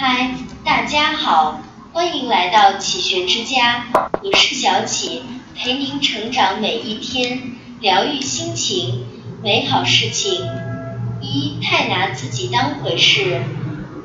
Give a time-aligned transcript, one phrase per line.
[0.00, 0.30] 嗨，
[0.64, 1.60] 大家好，
[1.92, 3.86] 欢迎来到启学之家，
[4.22, 5.22] 我是小启，
[5.56, 9.04] 陪您成长每一天，疗愈心情，
[9.42, 10.46] 美好事情。
[11.20, 13.42] 一太拿自己当回事。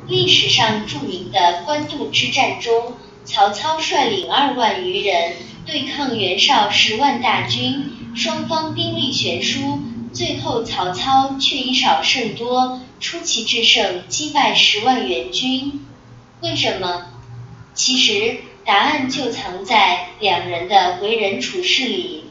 [0.08, 5.34] 历史上著名的官渡之战中，曹操率领二万余人
[5.64, 7.84] 对抗袁绍十万大军，
[8.16, 9.78] 双方兵力悬殊，
[10.14, 12.80] 最后曹操却以少胜多。
[13.00, 15.84] 出奇制胜，击败十万援军。
[16.40, 17.06] 为什么？
[17.74, 22.24] 其实答案就藏在两人的为人处事里。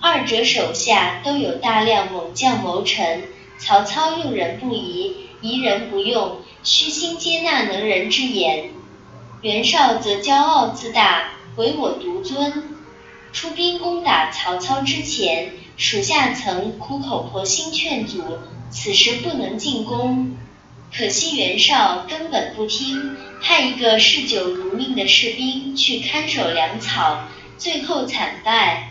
[0.00, 3.24] 二者手下都有大量猛将谋臣，
[3.58, 8.70] 曹操用人不疑，疑人不用，虚心接纳能人之言。
[9.42, 12.76] 袁绍则骄傲自大，唯我独尊。
[13.32, 18.22] 出兵攻打曹操之前，属下曾苦口婆心劝阻。
[18.68, 20.36] 此时不能进攻，
[20.94, 27.24] 可惜袁绍根本不听，派一个嗜酒如命的士兵去看守粮草，
[27.56, 28.90] 最后惨败。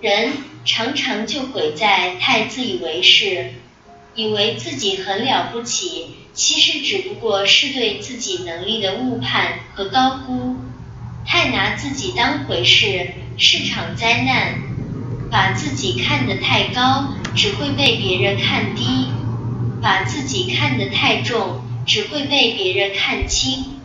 [0.00, 0.32] 人
[0.64, 3.52] 常常就毁在太自以为是，
[4.14, 10.56] 以为自己很了不起，其实只不过是对自己能力的误判和高估。
[11.26, 14.71] 太拿自己当回事，是场灾难。
[15.32, 17.14] 把自己看得太高。
[17.34, 19.06] 只会被别人看低，
[19.80, 23.80] 把自己看得太重，只会被别人看轻。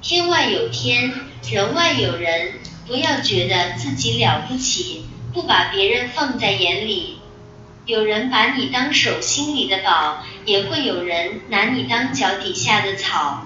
[0.00, 1.12] 天外有天，
[1.50, 2.54] 人外有人，
[2.86, 7.18] 不要觉得自己了不起，不把别人放在眼里。
[7.84, 13.44] 有人把你当手心里的宝，也会有人拿你当脚底下的草。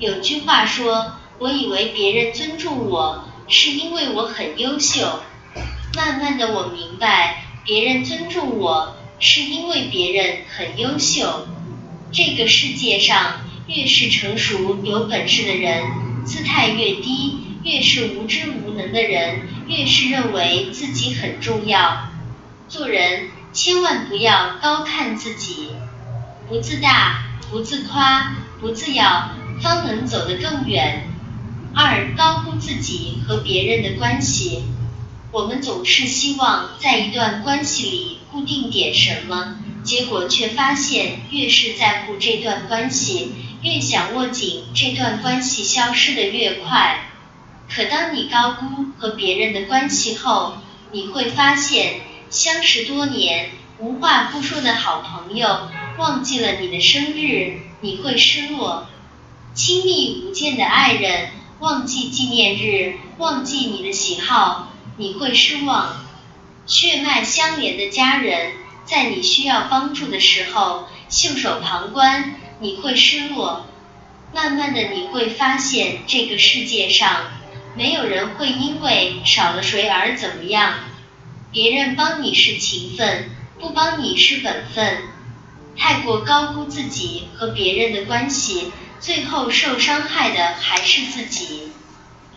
[0.00, 5.20] 有句话说，我以为别人尊重我，是因为我很优秀。
[5.96, 7.44] 慢慢的，我明白。
[7.64, 11.48] 别人尊重我，是因为别人很优秀。
[12.12, 15.82] 这个世界上，越是成熟有本事的人，
[16.24, 22.08] 姿态越低；越是无知无能的人，越是认为自己很重要。
[22.68, 25.70] 做人千万不要高看自己，
[26.48, 29.30] 不自大，不自夸，不自耀，
[29.60, 31.08] 方能走得更远。
[31.74, 34.64] 二，高估自己和别人的关系。
[35.32, 43.32] 我们总是希望在一段关系里固定点什么，结果却发现越是在乎这段关系，
[43.62, 47.06] 越想握紧这段关系消失的越快。
[47.72, 50.54] 可当你高估和别人的关系后，
[50.90, 58.88] 你会发现相识多年无话不说的好朋友忘记了你的生日，你会失落；
[59.54, 61.30] 亲密无间的爱人
[61.60, 64.69] 忘记纪念日，忘记你的喜好。
[65.00, 66.04] 你会失望，
[66.66, 68.52] 血脉相连的家人
[68.84, 73.64] 在你需要帮助的时候袖手旁观，你会失落。
[74.34, 77.28] 慢慢的，你会发现这个世界上
[77.74, 80.74] 没有人会因为少了谁而怎么样。
[81.50, 84.98] 别人帮你是情分，不帮你是本分。
[85.78, 91.72] 太过高估自己和别人的关系，最后受伤害的还是自己。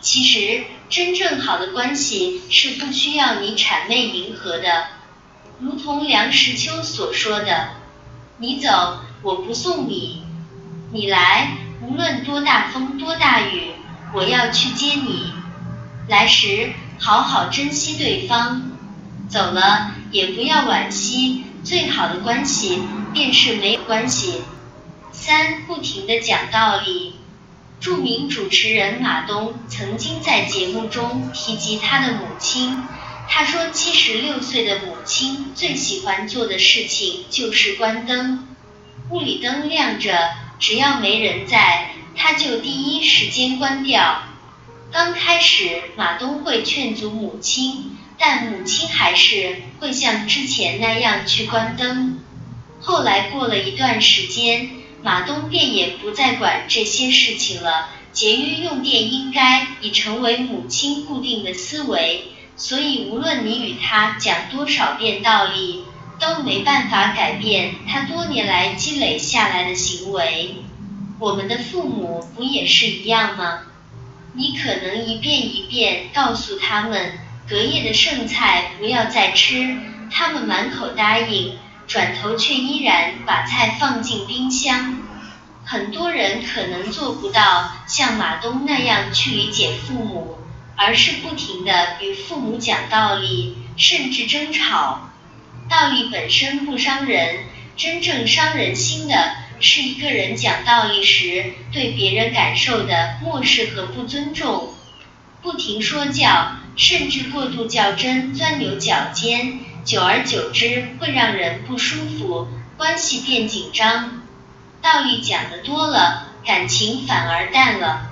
[0.03, 4.87] 其实，真正好的关系是不需要你谄媚迎合的。
[5.61, 7.69] 如同梁实秋所说的
[8.37, 10.23] ：“你走，我不送你；
[10.91, 13.71] 你来，无论多大风多大雨，
[14.13, 15.31] 我要去接你。
[16.09, 18.73] 来时好好珍惜对方，
[19.29, 21.45] 走了也不要惋惜。
[21.63, 22.83] 最好的关系
[23.13, 24.41] 便是没有关系。”
[25.13, 27.12] 三，不停的讲道理。
[27.83, 32.81] 著名主持人马东曾经在节目中提及他的母亲。
[33.27, 38.47] 他说，七十六岁的母亲最喜欢做的事情就是关灯。
[39.09, 40.29] 屋里灯亮着，
[40.59, 44.23] 只要没人在，他就第一时间关掉。
[44.89, 52.17] 刚开始，马东会劝阻母亲，但母亲还是会像之前那样去关灯。
[52.79, 54.82] 后来过了一段时间。
[55.03, 57.89] 马东便也不再管这些事情了。
[58.13, 65.83] 节约用电应该已成为母亲固定的思维，所以无论你与他讲多少遍道理，
[66.19, 70.57] 都没办法改变他多年来积累下来的行为。
[71.19, 73.61] 我们的父母不也是一样吗？
[74.35, 77.13] 你可能一遍一遍告诉他们
[77.49, 79.75] 隔夜的剩菜不要再吃，
[80.11, 81.57] 他们满口答应。
[81.87, 84.97] 转头却依然把菜放进冰箱。
[85.65, 90.37] 很多人可能做不到像马东那样去理解父母，
[90.75, 95.09] 而是不停的与父母讲道理，甚至争吵。
[95.69, 97.45] 道理本身不伤人，
[97.77, 104.73] 真正伤人心的是一个人讲道理时对别人感受的漠视和不尊重。
[105.41, 112.47] 不停说教，甚至过度较真、钻牛角尖，久而久之会让人不舒服，
[112.77, 114.21] 关系变紧张。
[114.81, 118.09] 道理讲的多了，感情反而淡了。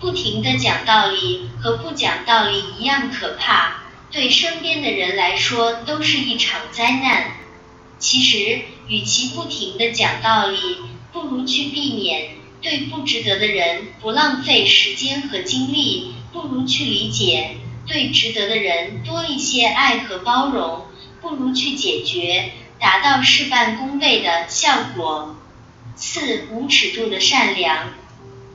[0.00, 7.32] 不停的讲道理和不讲道理一样可怕，对身边的人来说都是一场灾难。
[7.98, 10.58] 其实，与其不停的讲道理，
[11.12, 20.86] 不如去避免对不值得的人不浪费时间和精力，不如去理解对值得的人多一些爱和包容，
[21.22, 25.36] 不如去解决，达到事半功倍的效果。
[25.94, 27.90] 四无尺度的善良，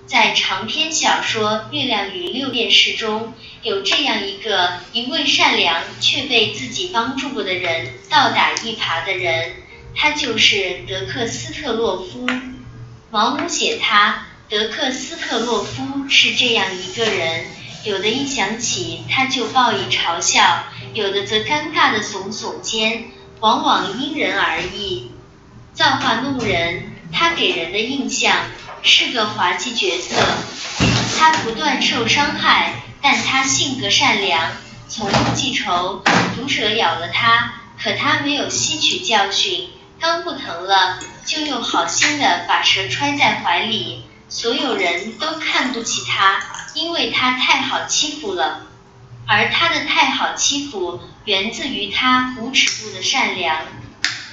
[0.06, 9.54] 在长篇小说《月亮与六便士》中有这样一个一味善良却被自己帮助过的人倒打一耙的人，
[9.96, 12.28] 他就是德克斯特洛夫。
[13.12, 17.46] 毛姆写他，德克斯特洛夫是这样一个人，
[17.84, 23.06] 有的一想起他就报以嘲笑，有的则尴尬的耸耸肩，
[23.40, 25.12] 往往因人而异，
[25.74, 26.94] 造化弄人。
[27.10, 28.36] 他给人的印象
[28.84, 30.16] 是个滑稽角色，
[31.18, 34.52] 他不断受伤害，但他性格善良，
[34.90, 36.04] 从不记仇。
[36.36, 39.70] 毒蛇咬了他，可他没有吸取教训，
[40.02, 44.04] 刚不疼了，就又好心的把蛇揣在怀里。
[44.28, 46.44] 所有人都看不起他，
[46.78, 48.68] 因为他太好欺负了，
[49.26, 53.62] 而他的太好欺负源自于他无尺度的善良。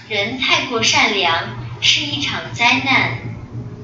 [0.08, 1.64] 人太过善良。
[1.86, 3.18] 是一场灾难。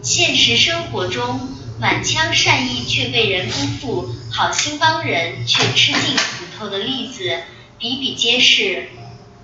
[0.03, 1.39] 现实生活中，
[1.79, 7.43] 满腔善意却被人辜负，好心帮人却吃尽苦头的例子
[7.79, 8.89] 比比皆是。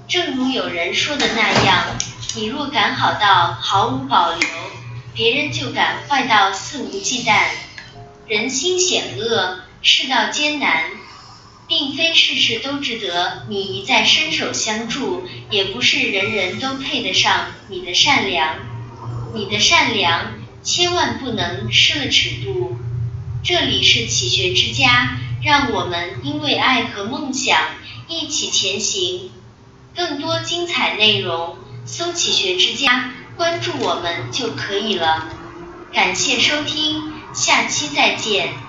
[0.08, 1.84] 正如有人说的那样，
[2.34, 4.48] 你若敢好到毫无保留，
[5.12, 7.42] 别人就敢坏到肆无忌惮。
[8.28, 10.90] 人心险恶，世道艰难，
[11.68, 18.56] 并非事事都值得你一再伸手相助，也不是人人都配得上你的善良。
[19.32, 20.34] 你的善良
[20.64, 22.76] 千万不能失了尺度。
[23.44, 27.56] 这里是启学之家，让我们因为爱和梦想
[28.08, 29.30] 一起前行。
[29.94, 35.28] 更多精彩内容，搜“启学之家”，关注我们就可以了。
[35.92, 37.05] 感谢收听，
[37.36, 38.65] 下期再见。